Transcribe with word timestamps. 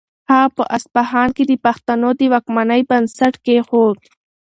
هغه 0.31 0.49
په 0.57 0.63
اصفهان 0.77 1.29
کې 1.37 1.43
د 1.47 1.53
پښتنو 1.65 2.09
د 2.19 2.21
واکمنۍ 2.33 2.81
بنسټ 2.89 3.33
کېښود. 3.45 3.97